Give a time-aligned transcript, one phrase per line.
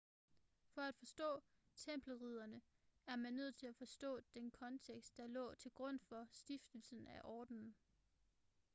[0.73, 1.41] for at forstå
[1.75, 2.61] tempelridderne
[3.07, 7.21] er man nødt til at forstå den kontekst der lå til grund for stiftelsen af
[7.23, 7.75] ordenen